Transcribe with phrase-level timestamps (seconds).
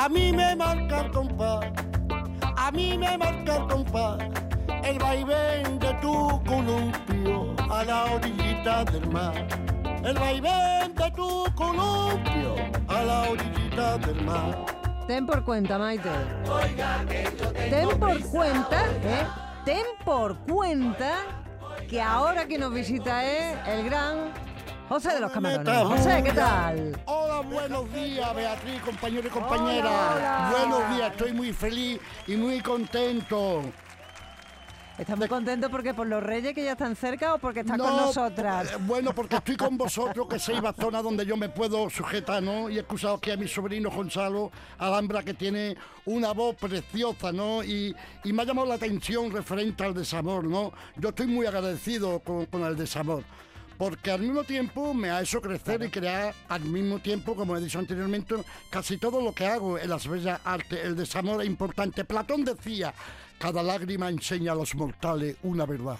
[0.00, 1.66] A mí me marca el compás,
[2.56, 4.18] a mí me marca el compás,
[4.84, 9.34] el vaivén de tu columpio a la orillita del mar.
[10.04, 12.54] El vaivén de tu columpio
[12.86, 14.66] a la orillita del mar.
[15.08, 16.10] Ten por cuenta, Maite.
[17.68, 19.26] Ten por cuenta, ¿eh?
[19.64, 21.24] Ten por cuenta
[21.90, 24.32] que ahora que nos visita es el gran
[24.88, 25.74] José de los Camarones.
[25.84, 27.02] José, ¿qué tal?
[27.04, 29.88] Hola, buenos días, Beatriz, compañero y compañera.
[29.90, 30.50] Hola, hola.
[30.58, 33.62] Buenos días, estoy muy feliz y muy contento.
[34.96, 37.84] ¿Estás muy contento porque por los reyes que ya están cerca o porque estás No,
[37.84, 38.72] con nosotras?
[38.72, 42.68] eh, Bueno, porque estoy con vosotros, que sois zona donde yo me puedo sujetar, ¿no?
[42.68, 47.62] Y he excusado aquí a mi sobrino Gonzalo Alhambra, que tiene una voz preciosa, ¿no?
[47.62, 47.94] Y,
[48.24, 50.72] y me ha llamado la atención referente al desamor, ¿no?
[50.96, 53.22] Yo estoy muy agradecido con, con el desamor.
[53.78, 57.60] Porque al mismo tiempo me ha hecho crecer y crear al mismo tiempo, como he
[57.60, 58.34] dicho anteriormente,
[58.70, 60.80] casi todo lo que hago en las bellas artes.
[60.84, 62.04] El desamor es importante.
[62.04, 62.92] Platón decía,
[63.38, 65.98] cada lágrima enseña a los mortales una verdad.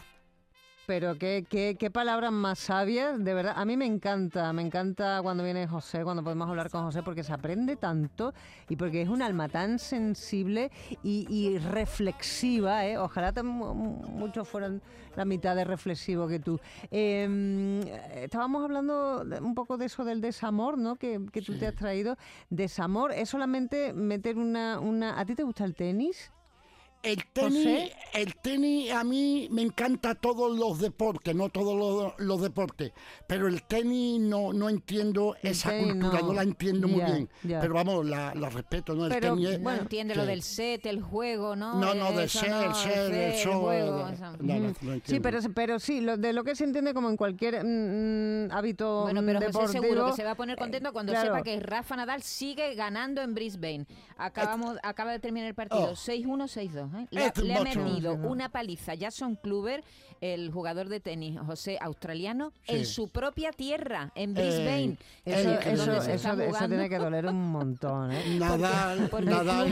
[0.89, 3.53] Pero qué, qué, qué palabras más sabias, de verdad.
[3.57, 7.23] A mí me encanta, me encanta cuando viene José, cuando podemos hablar con José, porque
[7.23, 8.33] se aprende tanto
[8.71, 10.71] y porque es un alma tan sensible
[11.03, 12.87] y, y reflexiva.
[12.87, 12.97] ¿eh?
[12.97, 14.81] Ojalá muchos fueran
[15.15, 16.59] la mitad de reflexivo que tú.
[16.91, 20.97] Eh, estábamos hablando un poco de eso del desamor, ¿no?
[20.97, 22.17] Que, que tú te has traído.
[22.49, 25.21] Desamor es solamente meter una, una...
[25.21, 26.33] ¿A ti te gusta el tenis?
[27.01, 27.93] El tenis, José.
[28.15, 32.93] el tenis a mí me encanta todos los deportes, no todos los, los deportes,
[33.29, 36.27] pero el tenis no, no entiendo El esa tenis cultura, no.
[36.27, 37.29] no, la entiendo muy bien.
[37.45, 37.61] ya.
[37.61, 39.05] Pero vamos, la, la respeto, ¿no?
[39.07, 40.21] El Pero, tenis es- No Bueno, entiende sí.
[40.21, 41.75] lo del set, el juego, ¿no?
[41.79, 42.51] No, no, el del set,
[43.37, 46.93] show, el no, no, no Sí, pero, pero sí, lo, de lo que se entiende
[46.95, 49.83] como en cualquier mm, hábito Bueno, mm, pero José deportivo.
[49.83, 51.29] seguro que se va a poner contento cuando claro.
[51.29, 53.87] sepa que Rafa Nadal sigue ganando en Brisbane.
[54.17, 55.95] Acabamos, acaba de terminar el partido Oh.
[55.95, 56.88] 6-1, 6-2.
[56.95, 57.07] ¿Eh?
[57.11, 59.83] Le, le ha metido una paliza Jason Kluber,
[60.21, 62.77] el jugador de tenis José australiano, Sí.
[62.77, 64.97] en su propia tierra, en Brisbane.
[65.25, 65.81] Eh, Eso, Eh, que es
[66.25, 68.13] eso, tiene que doler un montón.
[68.13, 68.23] ¿eh?
[68.39, 69.67] Nadal, Porque Nadal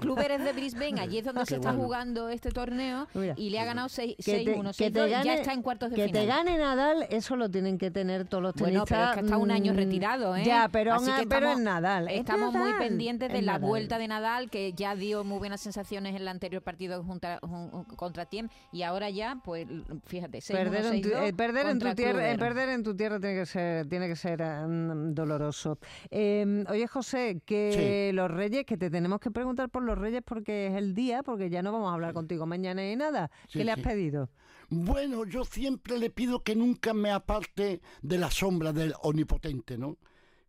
[0.00, 1.84] Kluber es es, de, Brisbane, allí es donde se está bueno.
[1.84, 3.34] jugando este torneo Mira.
[3.36, 5.90] y le ha ganado 6-1, Que te, que te 6-2, gane, ya está en cuartos
[5.90, 6.22] de que final.
[6.22, 8.88] te gane Nadal, eso lo tienen que tener todos los Bueno, tenistas.
[8.98, 10.42] pero es que está un año mm, retirado, ¿eh?
[10.44, 12.08] Ya, pero, Así que pero estamos- es Nadal.
[12.08, 13.68] es Estamos muy pendientes de la Nadal.
[13.68, 17.84] vuelta de Nadal, que ya dio muy buenas sensaciones en el anterior partido junta- jun-
[17.96, 19.61] contra Tiem, y ahora ya, pues,
[20.04, 22.96] fíjate, 6-1, Perder, en tu, 6-2 eh, perder, en tu tierra, eh, perder en tu
[22.96, 25.78] tierra tiene que ser, tiene que ser mm, doloroso.
[26.10, 30.68] Eh, oye, José, que los reyes, que te tenemos que preguntar por los reyes porque
[30.68, 33.30] es el día, porque ya no vamos a hablar contigo mañana ni nada.
[33.48, 33.84] Sí, ¿Qué le has sí.
[33.84, 34.30] pedido?
[34.74, 39.98] Bueno, yo siempre le pido que nunca me aparte de la sombra del omnipotente, ¿no?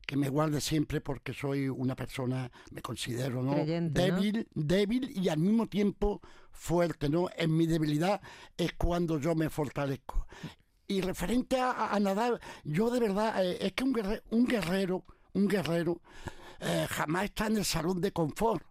[0.05, 3.53] Que me guarde siempre porque soy una persona, me considero, ¿no?
[3.53, 4.15] Creyente, ¿no?
[4.15, 6.21] débil, débil y al mismo tiempo
[6.53, 7.27] fuerte, ¿no?
[7.35, 8.21] En mi debilidad
[8.55, 10.27] es cuando yo me fortalezco.
[10.87, 15.05] Y referente a, a Nadal, yo de verdad, eh, es que un guerrero, un guerrero,
[15.33, 16.01] un guerrero
[16.59, 18.63] eh, jamás está en el salón de confort.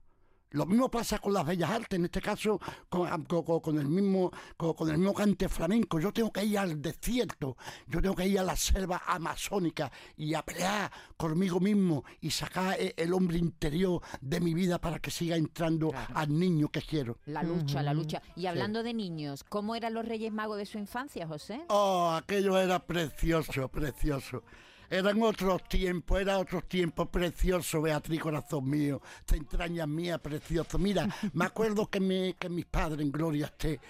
[0.53, 2.59] Lo mismo pasa con las bellas artes, en este caso
[2.89, 5.99] con, con- con- el mismo con, con el mismo cante flamenco.
[6.01, 10.35] Yo tengo que ir al desierto, yo tengo que ir a la selva amazónica y
[10.35, 15.11] a pelear conmigo mismo y sacar e- el hombre interior de mi vida para que
[15.11, 17.19] siga entrando al niño que quiero.
[17.27, 18.23] La lucha, la lucha.
[18.37, 21.63] Y hablando de niños, ¿cómo eran los Reyes Magos de su infancia, José?
[21.69, 24.43] Oh, aquello era precioso, precioso.
[24.93, 30.79] Eran otros tiempos, eran otros tiempos preciosos, Beatriz, corazón mío, te entrañas mía, precioso.
[30.79, 33.81] Mira, me acuerdo que, mi- que mis padres, en gloria esté,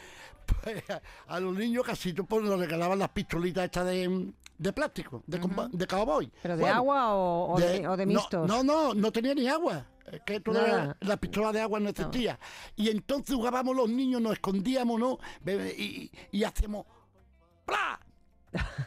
[0.62, 4.72] pues, a, a los niños casi tú pues, nos regalaban las pistolitas estas de, de
[4.72, 5.40] plástico, de,
[5.88, 6.30] cowboy.
[6.40, 8.46] ¿Pero de Bueno, agua o, o de, o de no, mixtos?
[8.48, 9.84] No, no, no tenía ni agua.
[10.06, 10.96] Es que todavía Nada.
[11.00, 12.38] la pistola de agua no existía.
[12.76, 15.18] Y entonces jugábamos los niños, nos escondíamos, ¿no?
[15.46, 16.86] Y, y hacíamos
[17.64, 17.98] ¡plá!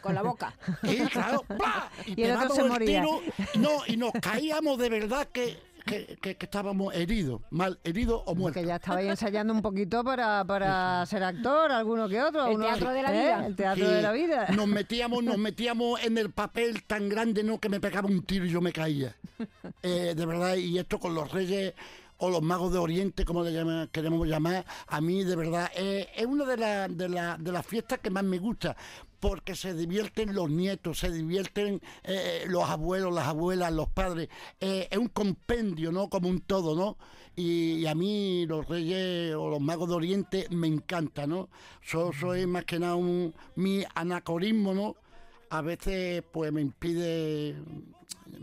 [0.02, 0.54] Con la boca.
[0.84, 1.90] Y claro, ¡plá!
[2.06, 3.02] Y el otro se el moría.
[3.02, 3.22] tiro,
[3.60, 8.36] no, y nos caíamos de verdad que, que, que- que estábamos heridos, mal heridos o
[8.36, 8.62] muertos.
[8.62, 12.48] Que ya estabais ensayando un poquito para, para ser actor, alguno que otro.
[12.48, 13.22] El uno- teatro de la ¿eh?
[13.22, 13.46] vida.
[13.48, 14.48] El teatro Sí, de la vida.
[14.56, 17.60] Nos metíamos, nos metíamos en el papel tan grande, ¿no?
[17.60, 19.16] Que me pegaba un tiro y yo me caía.
[19.84, 21.74] Eh, de verdad, y esto con los reyes
[22.18, 26.26] o los magos de Oriente, como le queremos llamar, a mí de verdad eh, es
[26.26, 28.76] una de, la- de, la- de las fiestas que más me gusta,
[29.28, 34.30] porque se divierten los nietos, se divierten eh, los abuelos, las abuelas, los padres.
[34.60, 36.12] Eh, es un compendio, ¿no?
[36.12, 37.00] Como un todo, ¿no?
[37.36, 41.50] Y, y a mí los reyes o los magos de Oriente me encanta, ¿no?
[41.82, 44.96] Yo soy más que nada un, mi anacorismo, ¿no?
[45.50, 47.56] A veces pues me impide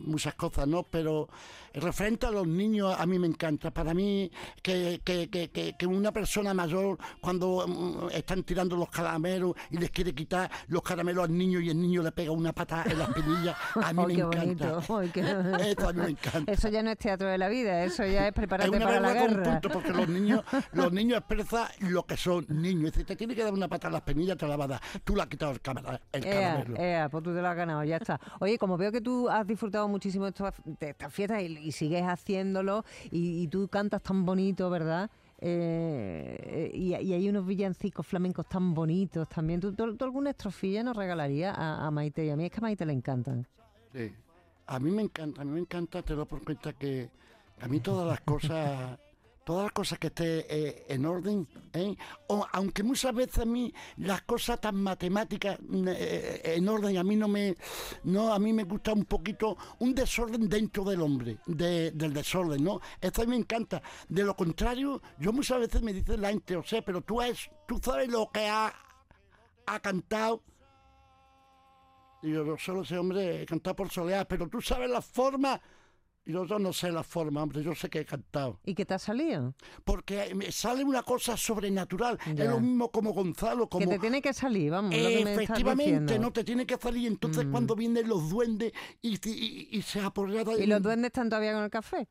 [0.05, 0.83] muchas cosas, ¿no?
[0.85, 1.29] Pero
[1.75, 3.71] referente a los niños, a mí me encanta.
[3.71, 4.31] Para mí,
[4.63, 9.91] que, que, que, que, una persona mayor, cuando mm, están tirando los caramelos y les
[9.91, 13.05] quiere quitar los caramelos al niño y el niño le pega una pata en la
[13.05, 14.73] espinilla, a mí me encanta.
[14.87, 14.99] bonito.
[14.99, 15.21] Ay, qué-
[15.71, 16.53] Esto a mí me encanta.
[16.53, 19.01] Eso ya no es teatro de la vida, eso ya es Es prepararte una para
[19.01, 19.43] la con guerra.
[19.45, 22.87] punto, porque los niños, los niños expresan lo que son niños.
[22.87, 24.69] Es decir, te tiene que dar una pata en la espinilla, te la va a
[24.69, 24.81] dar.
[25.05, 25.61] Tú le has quitado el,
[26.13, 26.77] el Ea, caramelo.
[26.79, 28.21] ea, pues tú te lo has ganado, ya está.
[28.41, 33.43] Oye, como veo que tú has disfrutado muchísimo de estas, fiestas y, sigues haciéndolo y,
[33.43, 35.11] y tú cantas tan bonito, ¿verdad?
[35.45, 39.61] Eh, y, y hay unos villancicos flamencos tan bonitos también.
[39.61, 42.25] ¿Tú, alguna estrofilla nos regalarías a, Maite?
[42.25, 43.49] Y a mí es que a Maite le encantan.
[43.93, 44.13] Sí.
[44.67, 47.11] A mí me encanta, a mí me encanta, te lo por cuenta que
[47.61, 48.99] a mí todas las cosas,
[49.45, 51.97] todas las cosas que esté eh, en orden, ¿eh?
[52.29, 57.05] o, aunque muchas veces a mí las cosas tan matemáticas mm, eh, en orden, a
[57.05, 57.57] mí no me,
[58.05, 62.63] no, a mí me gusta un poquito un desorden dentro del hombre, de- del desorden,
[62.63, 62.81] ¿no?
[63.01, 63.83] Eso a mí me encanta.
[64.09, 67.51] De lo contrario, yo muchas veces me dice la gente, o sea, pero tú, es,
[67.67, 68.73] tú sabes lo que ha,
[69.67, 70.43] ha cantado
[72.23, 75.61] y yo solo sé, hombre, he cantado por soleá, pero tú sabes la forma.
[76.25, 78.61] Yo, yo no sé la forma, hombre, yo sé que he cantado.
[78.65, 79.55] ¿Y qué te ha salido?
[79.85, 82.17] Porque me sale una cosa sobrenatural.
[82.35, 82.45] Ya.
[82.45, 83.91] Es lo mismo como Gonzalo, Que como...
[83.91, 87.09] te tiene que salir, vamos, lo que me estás Efectivamente, no te tiene que salir.
[87.09, 90.61] Entonces, cuando vienen los duendes y, y- y se apoderan...
[90.61, 92.09] ¿Y los duendes están todavía con el café?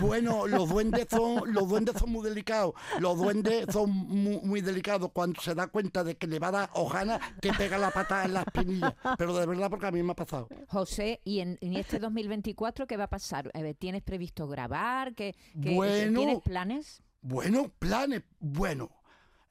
[0.00, 2.74] Bueno, los duendes son los duendes son muy delicados.
[3.00, 5.10] Los duendes son muy, muy delicados.
[5.12, 8.24] Cuando se da cuenta de que le va a dar hojana, te pega la pata
[8.24, 8.94] en la espinilla.
[9.18, 10.48] Pero de verdad, porque a mí me ha pasado.
[10.68, 13.50] José, ¿y en, en este 2024 qué va a pasar?
[13.52, 15.14] Ver, ¿Tienes previsto grabar?
[15.14, 16.20] ¿Qué, qué- Bueno.
[16.20, 17.02] ¿Tienes planes?
[17.20, 18.90] Bueno, planes, bueno.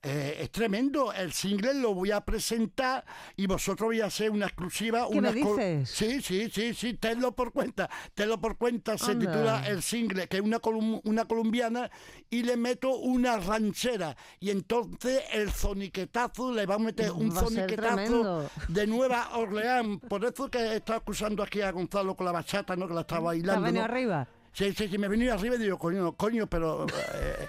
[0.03, 3.03] Eh, es tremendo, el single lo voy a presentar
[3.35, 5.07] y vosotros voy a hacer una exclusiva.
[5.11, 5.89] ¿Qué una me dices?
[5.89, 10.37] Sí, sí, sí, sí, tenlo por cuenta, tenlo por cuenta, se titula el single, que
[10.37, 11.89] es una, colum- una colombiana
[12.29, 17.41] y le meto una ranchera y entonces el zoniquetazo, le va a meter un Va
[17.41, 22.75] zoniquetazo de Nueva Orleans, por eso que está acusando aquí a Gonzalo con la bachata,
[22.75, 22.87] ¿no?
[22.87, 23.61] que la está ¿Te has bailando.
[23.61, 23.91] venido ¿no?
[23.91, 24.27] arriba?
[24.53, 26.85] Sí, sí, sí, me venido arriba y digo, coño, coño, pero
[27.15, 27.47] eh,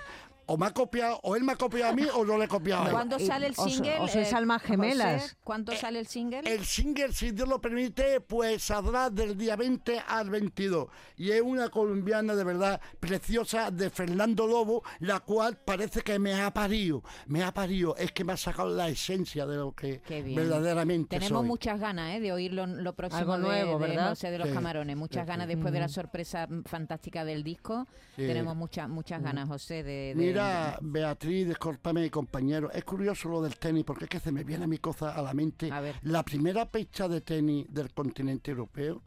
[0.50, 2.48] o me ha copiado, o él me ha copiado a mí o yo le he
[2.48, 2.92] copiado a él.
[2.92, 3.98] ¿Cuándo sale el o single?
[4.00, 4.72] o sois eh, almas José?
[4.72, 5.36] gemelas.
[5.44, 6.40] ¿Cuándo sale el single?
[6.44, 10.88] El single, si Dios lo permite, pues saldrá del día 20 al 22.
[11.16, 16.34] Y es una colombiana de verdad preciosa de Fernando Lobo, la cual parece que me
[16.40, 17.02] ha parido.
[17.26, 17.94] Me ha parido.
[17.96, 20.00] Es que me ha sacado la esencia de lo que
[20.34, 21.46] verdaderamente Tenemos soy.
[21.48, 22.20] muchas ganas ¿eh?
[22.20, 24.08] de oír lo, lo próximo Algo de- nuevo, de, ¿verdad?
[24.10, 24.96] José de los Sí, Camarones.
[24.96, 27.86] Muchas sí, ganas después de la sorpresa fantástica del disco.
[28.16, 28.22] Sí.
[28.26, 30.14] Tenemos muchas muchas ganas, José, de...
[30.14, 34.44] de- Mira, Beatriz, discúlpame, compañero, es curioso lo del tenis, porque es que se me
[34.44, 35.70] viene a mi cosa a la mente.
[35.72, 35.96] A ver.
[36.02, 39.02] La primera pista de tenis del continente europeo,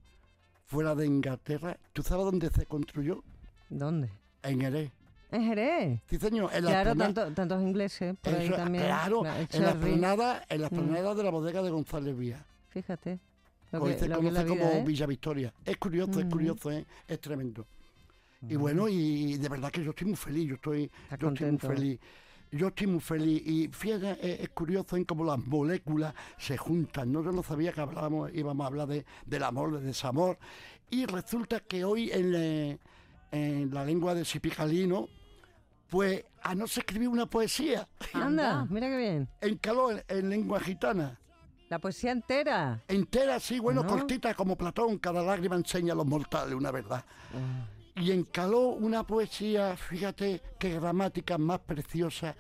[0.66, 3.24] fuera de Inglaterra, ¿tú sabes dónde se construyó?
[3.70, 4.10] ¿Dónde?
[4.44, 4.92] En Jerez.
[5.32, 6.02] En Jerez.
[6.10, 8.84] Sí, señor, en la Claro, tanto- tantos ingleses por ahí Eso, también.
[8.86, 11.16] Claro, en la esplanada, en la Mm.
[11.16, 12.46] de la bodega de González Vía.
[12.70, 13.20] Fíjate.
[13.72, 14.84] Lo Hoy se lo que conoce vida, como ¿eh?
[14.86, 15.54] Villa Victoria.
[15.64, 16.30] Es curioso, es Mm.
[16.30, 16.86] curioso, ¿eh?
[17.08, 17.66] es tremendo.
[18.50, 20.90] Y bueno, y de verdad que yo estoy muy feliz, yo estoy,
[21.20, 22.00] yo estoy muy feliz.
[22.54, 27.10] Yo estoy muy feliz y fíjate, es, es curioso en cómo las moléculas se juntan.
[27.12, 30.38] No yo no sabía que hablábamos, íbamos a hablar de, del amor, de desamor.
[30.90, 32.80] Y resulta que hoy en, le-
[33.32, 35.08] en la lengua de Sipicalino,
[35.90, 39.30] pues a no se escribió una poesía Anda, mira qué bien.
[39.40, 41.18] en calor, en lengua gitana.
[41.70, 42.84] La poesía entera.
[42.90, 43.90] Entera, sí, bueno, ¿No?
[43.90, 47.06] cortita como Platón, cada lágrima enseña a los mortales una verdad.
[47.96, 52.36] Y encaló una poesía, fíjate qué gramática más preciosa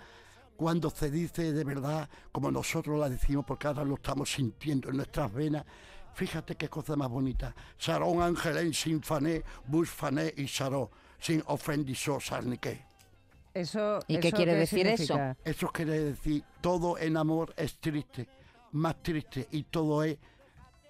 [0.61, 4.97] cuando se dice de verdad, como nosotros la decimos, porque ahora lo estamos sintiendo en
[4.97, 5.65] nuestras venas.
[6.13, 7.55] Fíjate qué cosa más bonita.
[7.79, 12.85] Sarón Angelén sin fané, bus fané y saró, sin ofendiso sarniqué.
[13.53, 15.17] Eso, ¿Y qué quiere decir eso?
[15.43, 18.29] Eso quiere decir, todo en amor es triste,
[18.71, 20.17] más triste, y todo es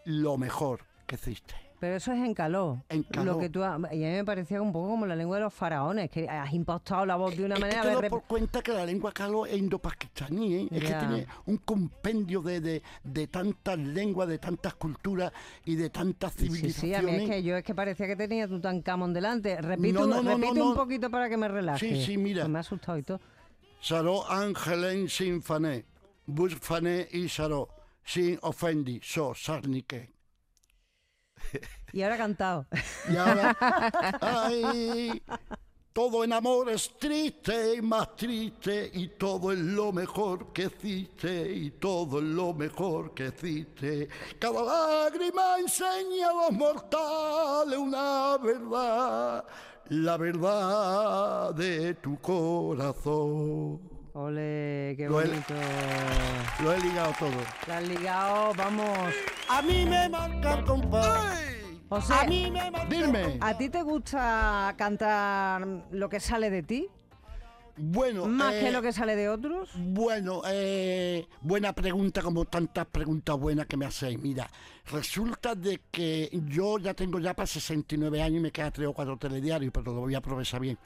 [0.04, 1.56] lo mejor que existe.
[1.82, 2.84] Pero eso es en caló.
[2.90, 3.34] En caló.
[3.34, 5.44] Lo que tú ha- y a mí me parecía un poco como la lengua de
[5.46, 7.82] los faraones, que has impostado la voz de una Es que manera.
[7.82, 10.68] te a das ver, por cuenta que la lengua caló es indo-pakistaní, ¿eh?
[10.70, 11.00] es que Ya.
[11.00, 15.32] tiene un compendio de, de, de tantas lenguas, de tantas culturas
[15.66, 17.00] y de tantas Sí, sí, civilizaciones.
[17.00, 19.60] sí, a mí es que yo es que parecía que tenía Tutankamón delante.
[19.60, 20.76] Repite, No, no, no, repite no, un no.
[20.76, 21.80] poquito para que me relaje.
[21.80, 22.44] Sí, sí, mira.
[22.44, 23.20] Pues me ha asustado y todo.
[23.82, 25.84] Saró Angelen sin fané,
[26.28, 27.70] bus fané y saró,
[28.06, 30.12] sin ofendi, so sarnique.
[31.94, 32.66] Y ahora cantado.
[33.10, 33.58] Y ahora,
[34.22, 35.22] ay,
[35.94, 41.52] Todo en amor es triste y más triste y todo es lo mejor que existe
[41.52, 44.08] y todo es lo mejor que existe.
[44.40, 49.44] Cada lágrima enseña a los mortales una verdad,
[49.90, 53.91] la verdad de tu corazón.
[54.14, 55.54] Ole, qué Lo he- bonito.
[56.64, 57.32] Lo he ligado todo.
[57.68, 58.98] La has ligado, vamos.
[59.50, 61.40] A mí me marca el compás.
[61.90, 63.38] José, A mí me marca Dime.
[63.42, 66.88] ¿a ti te gusta cantar lo que sale de ti?
[67.78, 69.70] Bueno, Más que eh, lo que sale de otros.
[69.76, 74.20] Bueno, eh, buena pregunta, como tantas preguntas buenas que me hacéis.
[74.20, 74.50] Mira,
[74.92, 78.94] resulta de que yo ya tengo ya para 69 años y me queda tres o
[78.94, 80.78] cuatro telediarios, pero lo voy a aprovechar bien.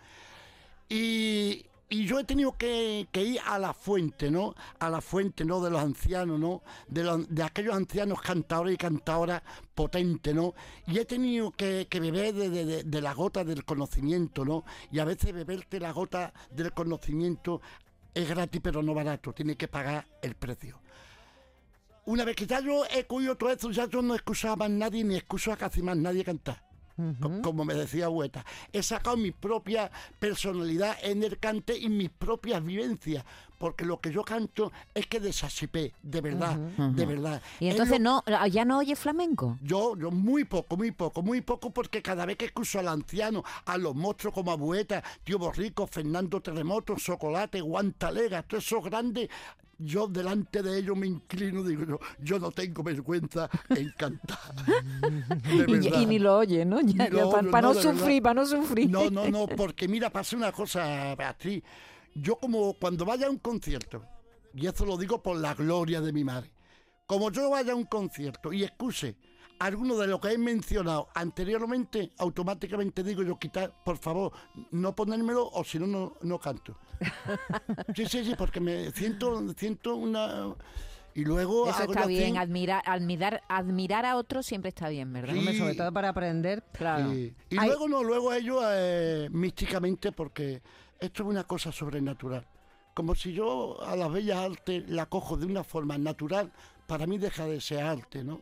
[0.87, 4.55] Y, y yo he tenido que, ir a la fuente, ¿no?
[4.79, 5.61] A la fuente, ¿no?
[5.61, 6.63] De los ancianos, ¿no?
[6.87, 9.43] De, los- de aquellos ancianos cantadores y cantadoras
[9.75, 10.55] potentes, ¿no?
[10.87, 14.65] Y he tenido que, beber de, de- de- la gota del conocimiento, ¿no?
[14.91, 17.61] Y a veces beberte la gota del conocimiento
[18.13, 19.33] es gratis, pero no barato.
[19.33, 20.81] Tiene que pagar el precio.
[22.05, 24.69] Una vez que ya yo he cogido todo eso, ya yo no excuso a más
[24.69, 26.64] nadie ni excuso a casi más nadie cantar.
[27.21, 32.09] Co- Como me decía Hueta, he sacado mi propia personalidad en el cante y mis
[32.09, 33.25] propias vivencias,
[33.65, 37.41] porque lo que yo canto es que desasipé, de verdad, de verdad.
[37.59, 39.57] Y Es entonces lo- no, ya no oye flamenco.
[39.59, 43.43] yo, yo muy poco, muy poco, muy poco, porque cada vez que escucho al anciano,
[43.65, 49.29] a los monstruos como Abueta, Tío Borrico, Fernando Terremoto, Chocolate, Guantalega, todos esos grandes,
[49.79, 54.37] yo delante de ellos me inclino, digo yo, yo no tengo vergüenza en cantar.
[55.99, 56.81] Y, ni lo oye, ¿no?
[56.81, 57.09] Ya,
[57.51, 58.91] para no, no, sufrir, para no sufrir.
[58.91, 61.63] No, no, no, porque mira, pasa una cosa, Beatriz.
[62.15, 64.03] Yo como cuando vaya a un concierto,
[64.53, 66.49] y eso lo digo por la gloria de mi madre,
[67.05, 69.15] como yo vaya a un concierto y escuche
[69.59, 74.31] alguno de lo que he mencionado anteriormente, automáticamente digo yo quitar, por favor,
[74.71, 76.77] no ponérmelo o si no, no, no canto.
[77.95, 80.55] Sí, sí, sí, porque me siento, siento una...
[81.13, 81.69] Y luego...
[81.69, 85.33] Eso está bien, admirar, admirar, admirar a otros siempre está bien, ¿verdad?
[85.33, 85.57] Sí.
[85.57, 86.61] Sobre todo para aprender.
[86.73, 87.09] Claro.
[87.11, 87.33] Sí.
[87.49, 87.67] Y Ay.
[87.67, 90.61] luego no, luego ellos eh, místicamente, porque
[90.99, 92.45] esto es una cosa sobrenatural.
[92.93, 96.51] Como si yo a las bellas artes la cojo de una forma natural,
[96.87, 98.41] para mí deja de ser arte, ¿no?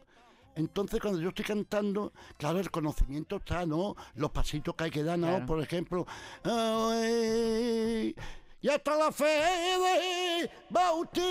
[0.56, 3.96] Entonces cuando yo estoy cantando, claro, el conocimiento está, ¿no?
[4.14, 5.28] Los pasitos que hay que dar, ¿no?
[5.28, 5.46] Claro.
[5.48, 6.06] Por ejemplo,
[6.44, 8.16] ay,
[8.62, 11.24] y hasta la fe de bautismo.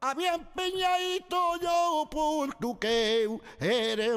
[0.00, 3.26] Había empeñadito yo por tu que
[3.58, 4.10] eres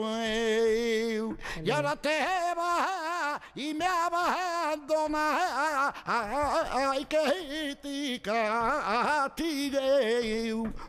[1.64, 2.20] y ahora te
[2.56, 3.19] vas
[3.60, 5.42] y me abandonas.
[6.06, 9.80] Ay, que te castigue,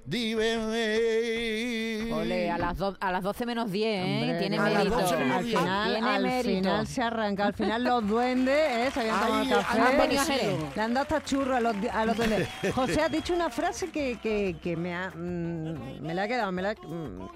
[0.04, 2.10] dime.
[2.12, 4.36] Ole, a las, do- a las 12 menos 10, ¿eh?
[4.38, 4.96] Tiene mérito.
[5.00, 5.58] 12 menos al 10.
[5.58, 6.58] final, Tiene al mérito.
[6.62, 7.46] final se arranca.
[7.46, 8.90] Al final los duendes ¿eh?
[8.92, 9.80] se habían tomado café.
[9.80, 10.58] han venido a Jerez.
[10.76, 12.48] Le han dado hasta churro a los, a los duendes.
[12.74, 16.52] José, has dicho una frase que, que, que me, ha, mm, me la ha quedado.
[16.52, 17.28] Me la, mm,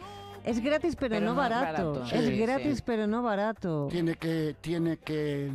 [0.45, 1.93] es gratis pero, Pero no no barato.
[1.95, 2.15] barato.
[2.17, 2.83] Es gratis sí.
[2.87, 3.89] pero no barato.
[3.91, 5.53] tiene que tiene que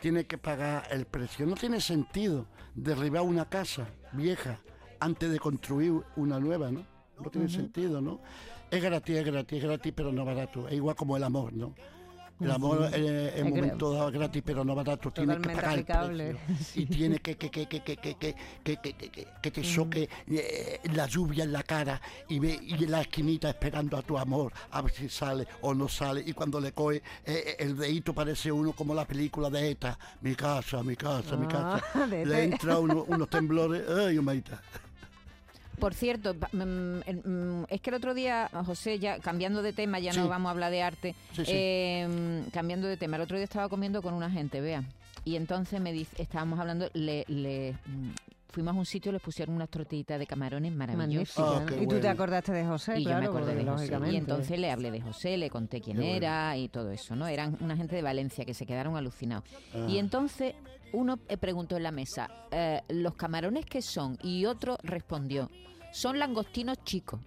[0.00, 1.46] tiene que pagar el precio.
[1.46, 4.60] No tiene sentido derribar una casa vieja
[4.98, 6.86] antes de construir una nueva, ¿no?
[7.22, 8.20] No tiene sentido, ¿no?
[8.70, 10.68] Es gratis, es gratis, es gratis, pero no barato.
[10.68, 11.74] Es igual como el amor, ¿no?
[12.40, 15.10] El amor en eh, momento dado gratis, pero no barato.
[15.10, 16.38] Tienes que pagar el precio.
[16.74, 18.34] Y tienes que que, que, que,
[19.42, 20.08] que te choque
[20.94, 24.52] la lluvia en la cara y ve y en la esquinita esperando a tu amor
[24.70, 26.22] a ver si sale o no sale.
[26.26, 29.98] Y cuando le coge el dedito parece uno como la película de ETA.
[30.22, 31.82] Mi casa, mi casa, mi casa.
[32.06, 33.82] Le entra uno, unos temblores.
[33.88, 34.18] Ay.
[35.78, 36.36] Por cierto,
[37.70, 40.18] es que el otro día, José, ya cambiando de tema, ya Sí.
[40.18, 41.52] no vamos a hablar de arte, Sí, sí.
[41.54, 44.84] eh, cambiando de tema, el otro día estaba comiendo con una gente, vea,
[45.24, 48.10] y entonces me dice, estábamos hablando, le, le, mm,
[48.48, 51.38] fuimos a un sitio y les pusieron unas tortillitas de camarones maravillosas.
[51.38, 53.98] Ah, y tú te acordaste de José, y claro, yo me acordé de José.
[54.10, 56.16] Y entonces le hablé de José, le conté quién Qué bueno.
[56.16, 57.28] era y todo eso, ¿no?
[57.28, 59.44] Eran una gente de Valencia que se quedaron alucinados.
[59.74, 59.86] Ah.
[59.88, 60.54] Y entonces
[60.92, 64.18] uno eh, preguntó en la mesa, eh, ¿los camarones qué son?
[64.24, 65.48] Y otro respondió,
[65.92, 67.20] son langostinos chicos.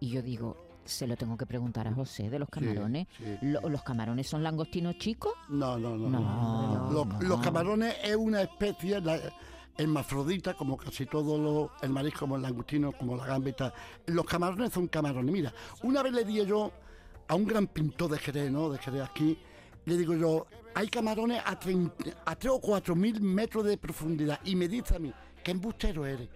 [0.00, 3.06] Y yo digo, se lo tengo que preguntar a José de los camarones.
[3.16, 5.32] sí, Lo- ¿Los camarones son langostinos chicos?
[5.48, 7.20] no no no, No, Los, no.
[7.20, 9.18] los camarones es una especie la,
[9.76, 13.72] hermafrodita como casi todos los el marisco como el langostino como la tal
[14.06, 15.32] los camarones son camarones.
[15.32, 15.52] Mira
[15.82, 16.72] una vez le di yo
[17.28, 19.38] a un gran pintor de Jerez no de Jerez aquí
[19.84, 24.40] le digo yo hay camarones a, 30 a 3 o 4 mil metros de profundidad
[24.44, 25.12] y me dice a mí
[25.44, 26.28] qué embustero eres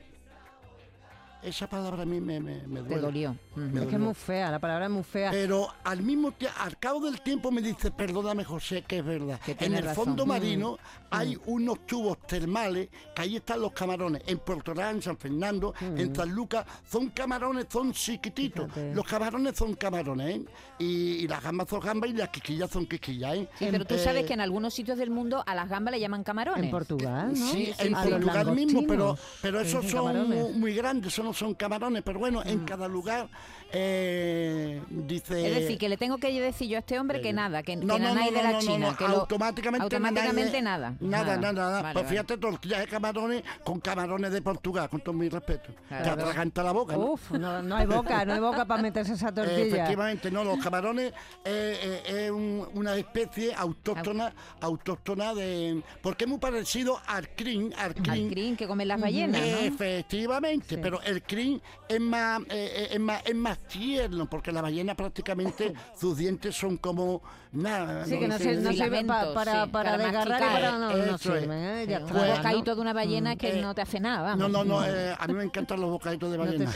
[1.43, 3.37] esa palabra a mí me, me, me Te dolió.
[3.57, 5.31] Me Es que es muy fea, la palabra es muy fea.
[5.31, 9.41] Pero al mismo tiempo, al cabo del tiempo me dice, perdóname José, que es verdad.
[9.45, 10.05] Que En el razón.
[10.07, 10.29] fondo Mm.
[10.29, 10.79] marino
[11.11, 14.23] hay unos tubos termales, que ahí están los camarones.
[14.27, 18.67] En Puerto Real, en San Fernando, en San Lucas, son camarones, son chiquititos.
[18.73, 18.95] Fíjate.
[18.95, 20.45] Los camarones son camarones, ¿eh?
[20.79, 20.85] Y,
[21.25, 23.49] y las gambas son gambas y las quiquillas son quiquillas, ¿eh?
[23.59, 26.01] Sí, pero tú sabes Eh, que en algunos sitios del mundo a las gambas le
[26.01, 26.65] llaman camarones.
[26.65, 27.53] en Portugal, ¿no?
[27.53, 31.55] Sí, sí, en Portugal mismo, pero, pero esos son muy, muy grandes, esos no son
[31.55, 33.27] camarones, pero bueno, en cada lugar
[33.73, 35.47] eh, dice...
[35.49, 37.95] Es decir, que le tengo que decir yo a este hombre que nada, que, No,
[37.97, 38.91] que no, no, de la China.
[38.91, 40.95] no, que automáticamente, automáticamente nada.
[41.01, 41.25] nada.
[41.25, 41.83] Nada, nada, nada.
[41.83, 45.73] Vale, pues fíjate, tortillas de camarones con camarones de Portugal, con todo mi respeto.
[45.89, 46.05] Claro.
[46.05, 47.13] Te atraganta la boca, ¿no?
[47.13, 49.63] Uf, no, no hay boca, no hay boca para meterse esa tortilla.
[49.63, 51.13] efectivamente, no, los camarones
[51.45, 55.83] eh, eh, es un- una especie autóctona, autóctona de...
[56.03, 59.47] Porque es muy parecido al crin, al Al crin, crin que comen las ballenas, ¿no?
[59.59, 64.63] Efectivamente, pero el crin es más, eh, eh, es más es más tierno, porque la
[64.63, 68.05] ballena prácticamente sus dientes son como nada.
[68.07, 70.79] Sí, que no, se, no sirve Filamentos, pa- para, sí, para, para desgarrar y para
[70.79, 71.87] no, no sirven, ¿eh?
[71.89, 74.51] Ya Sí, está, bocadito de una ballena que Eh, no te hace nada, vamos.
[74.51, 76.73] No, no, no, eh, a mí me encantan los bocaditos de No te ballena.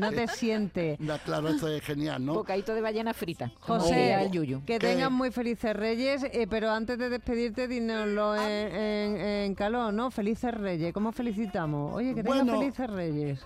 [0.00, 0.96] no te siente.
[1.00, 2.34] Da, claro, eso es genial, ¿no?
[2.34, 3.50] Bocadito de ballena frita.
[3.60, 4.60] José, el yuyu.
[4.64, 4.80] que ¿Qué?
[4.80, 10.10] tengan muy felices reyes, eh, pero antes de despedirte, dínoslo en, en, en calor, ¿no?
[10.10, 11.94] Felices reyes, ¿cómo felicitamos?
[11.94, 13.40] Oye, que tengan Bueno, felices reyes.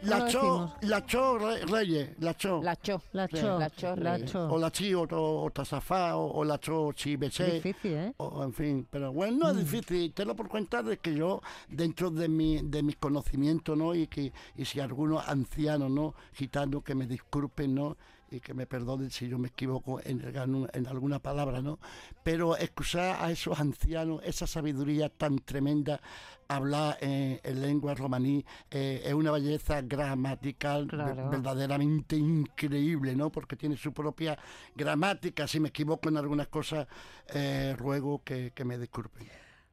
[0.00, 2.60] ¿Cómo La cho, la cho re- reyes, la cho.
[2.62, 3.02] La cho.
[3.12, 4.48] La cho, La cho la cho.
[4.48, 7.54] O la chi, o, o, tasafá, o, o la cho chi besé.
[7.54, 8.14] Difícil, ¿eh?
[8.18, 10.12] O, en fin, pero bueno, no es difícil.
[10.12, 13.94] Te lo por cuenta de que yo, dentro de mi, de mis conocimientos, ¿no?
[13.94, 16.14] Y que y si algunos ancianos, ¿no?
[16.32, 17.96] Gitanos, que me disculpen, ¿no?
[18.30, 21.78] Y que me perdonen si yo me equivoco en, algún- en alguna palabra, ¿no?
[22.22, 25.98] Pero excusar a esos ancianos, esa sabiduría tan tremenda,
[26.46, 31.30] hablar eh, en lengua romaní, eh, es una belleza gramatical Claro.
[31.30, 33.30] verdaderamente increíble, ¿no?
[33.30, 34.38] Porque tiene su propia
[34.74, 35.46] gramática.
[35.48, 36.86] Si me equivoco en algunas cosas,
[37.34, 39.26] eh, ruego que, que me disculpen.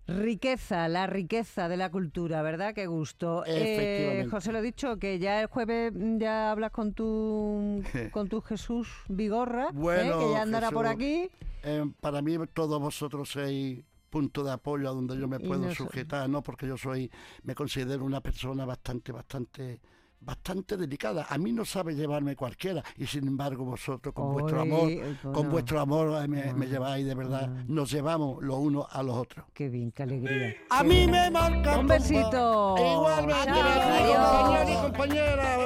[0.07, 2.75] Riqueza, la riqueza de la cultura, ¿verdad?
[2.75, 3.43] Qué gusto.
[3.47, 4.27] Eh.
[4.29, 7.81] José, lo he dicho, que ya el jueves mm, ya hablas con tu
[8.11, 10.11] con tu Jesús Vigorra, ¿eh?
[10.19, 11.29] Que ya andará por aquí.
[11.63, 16.29] Eh, para mí todos vosotros sois punto de apoyo a donde yo me puedo sujetar,
[16.29, 16.41] ¿no?
[16.41, 17.11] Porque yo soy,
[17.43, 19.81] me considero una persona bastante, bastante
[20.25, 21.27] bastante delicada.
[21.29, 25.33] A mí no sabe llevarme cualquiera y sin embargo vosotros con vuestro amor, ay, con
[25.33, 25.49] bueno.
[25.51, 29.45] vuestro amor eh, me, me lleváis de verdad, nos llevamos los unos a los otros.
[29.53, 30.55] Qué bien, qué alegría.
[30.69, 32.75] A mí me marca Un besito.
[32.77, 35.57] Igualmente, compañero y compañera,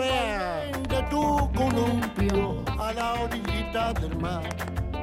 [0.89, 4.78] de tu columpio a la orillita del mar.